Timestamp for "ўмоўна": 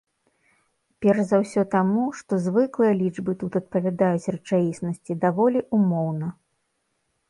5.81-6.27